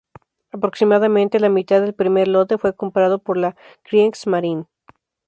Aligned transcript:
Aproximadamente 0.51 1.39
la 1.39 1.49
mitad 1.49 1.79
del 1.79 1.93
primer 1.93 2.27
lote 2.27 2.57
fue 2.57 2.75
comprado 2.75 3.19
por 3.19 3.37
la 3.37 3.55
Kriegsmarine. 3.83 4.65